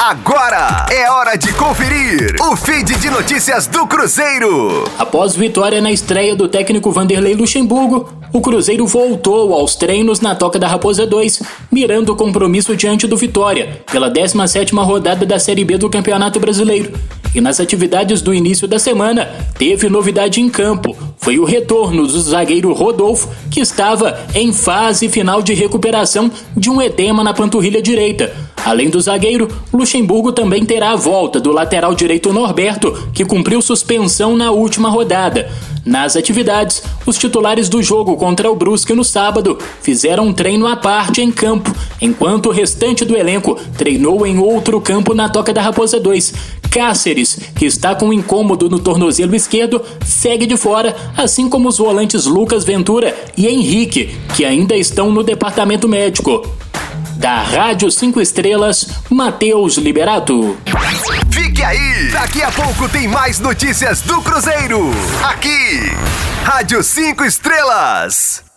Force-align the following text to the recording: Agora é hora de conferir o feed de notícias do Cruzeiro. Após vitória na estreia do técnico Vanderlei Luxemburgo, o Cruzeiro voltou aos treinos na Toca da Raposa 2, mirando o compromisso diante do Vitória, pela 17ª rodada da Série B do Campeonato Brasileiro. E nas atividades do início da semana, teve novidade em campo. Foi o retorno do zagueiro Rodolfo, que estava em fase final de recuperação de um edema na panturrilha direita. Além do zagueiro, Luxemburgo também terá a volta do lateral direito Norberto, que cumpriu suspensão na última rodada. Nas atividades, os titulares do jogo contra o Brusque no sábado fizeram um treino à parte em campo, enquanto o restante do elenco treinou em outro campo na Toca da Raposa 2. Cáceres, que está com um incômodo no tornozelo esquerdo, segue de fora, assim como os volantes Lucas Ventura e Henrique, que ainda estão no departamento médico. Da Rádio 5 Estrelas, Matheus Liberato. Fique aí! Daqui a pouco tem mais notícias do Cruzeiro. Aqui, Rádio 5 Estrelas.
Agora 0.00 0.86
é 0.92 1.10
hora 1.10 1.36
de 1.36 1.52
conferir 1.54 2.36
o 2.40 2.54
feed 2.54 2.96
de 3.00 3.10
notícias 3.10 3.66
do 3.66 3.84
Cruzeiro. 3.84 4.84
Após 4.96 5.34
vitória 5.34 5.80
na 5.80 5.90
estreia 5.90 6.36
do 6.36 6.46
técnico 6.46 6.92
Vanderlei 6.92 7.34
Luxemburgo, 7.34 8.08
o 8.32 8.40
Cruzeiro 8.40 8.86
voltou 8.86 9.52
aos 9.52 9.74
treinos 9.74 10.20
na 10.20 10.36
Toca 10.36 10.56
da 10.56 10.68
Raposa 10.68 11.04
2, 11.04 11.42
mirando 11.72 12.12
o 12.12 12.16
compromisso 12.16 12.76
diante 12.76 13.08
do 13.08 13.16
Vitória, 13.16 13.82
pela 13.90 14.08
17ª 14.08 14.84
rodada 14.84 15.26
da 15.26 15.36
Série 15.40 15.64
B 15.64 15.76
do 15.76 15.90
Campeonato 15.90 16.38
Brasileiro. 16.38 16.92
E 17.34 17.40
nas 17.40 17.58
atividades 17.58 18.22
do 18.22 18.32
início 18.32 18.68
da 18.68 18.78
semana, 18.78 19.28
teve 19.58 19.88
novidade 19.88 20.40
em 20.40 20.48
campo. 20.48 20.96
Foi 21.16 21.40
o 21.40 21.44
retorno 21.44 22.06
do 22.06 22.20
zagueiro 22.20 22.72
Rodolfo, 22.72 23.28
que 23.50 23.60
estava 23.60 24.18
em 24.32 24.52
fase 24.52 25.08
final 25.08 25.42
de 25.42 25.54
recuperação 25.54 26.30
de 26.56 26.70
um 26.70 26.80
edema 26.80 27.24
na 27.24 27.34
panturrilha 27.34 27.82
direita. 27.82 28.32
Além 28.64 28.90
do 28.90 29.00
zagueiro, 29.00 29.48
Luxemburgo 29.72 30.32
também 30.32 30.64
terá 30.64 30.90
a 30.92 30.96
volta 30.96 31.40
do 31.40 31.52
lateral 31.52 31.94
direito 31.94 32.32
Norberto, 32.32 32.92
que 33.12 33.24
cumpriu 33.24 33.62
suspensão 33.62 34.36
na 34.36 34.50
última 34.50 34.88
rodada. 34.88 35.50
Nas 35.84 36.16
atividades, 36.16 36.82
os 37.06 37.16
titulares 37.16 37.68
do 37.68 37.82
jogo 37.82 38.14
contra 38.16 38.50
o 38.50 38.54
Brusque 38.54 38.92
no 38.92 39.02
sábado 39.02 39.58
fizeram 39.80 40.26
um 40.26 40.32
treino 40.34 40.66
à 40.66 40.76
parte 40.76 41.22
em 41.22 41.30
campo, 41.30 41.74
enquanto 42.00 42.46
o 42.46 42.52
restante 42.52 43.06
do 43.06 43.16
elenco 43.16 43.58
treinou 43.76 44.26
em 44.26 44.38
outro 44.38 44.80
campo 44.82 45.14
na 45.14 45.30
Toca 45.30 45.52
da 45.52 45.62
Raposa 45.62 45.98
2. 45.98 46.34
Cáceres, 46.70 47.40
que 47.56 47.64
está 47.64 47.94
com 47.94 48.08
um 48.08 48.12
incômodo 48.12 48.68
no 48.68 48.78
tornozelo 48.78 49.34
esquerdo, 49.34 49.80
segue 50.04 50.44
de 50.44 50.58
fora, 50.58 50.94
assim 51.16 51.48
como 51.48 51.68
os 51.68 51.78
volantes 51.78 52.26
Lucas 52.26 52.64
Ventura 52.64 53.16
e 53.36 53.46
Henrique, 53.46 54.14
que 54.36 54.44
ainda 54.44 54.76
estão 54.76 55.10
no 55.10 55.22
departamento 55.22 55.88
médico. 55.88 56.46
Da 57.18 57.42
Rádio 57.42 57.90
5 57.90 58.20
Estrelas, 58.20 58.86
Matheus 59.10 59.76
Liberato. 59.76 60.56
Fique 61.28 61.64
aí! 61.64 62.10
Daqui 62.12 62.40
a 62.40 62.52
pouco 62.52 62.88
tem 62.88 63.08
mais 63.08 63.40
notícias 63.40 64.02
do 64.02 64.22
Cruzeiro. 64.22 64.88
Aqui, 65.24 65.90
Rádio 66.44 66.80
5 66.80 67.24
Estrelas. 67.24 68.47